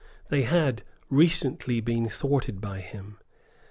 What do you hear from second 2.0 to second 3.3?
thwarted by him.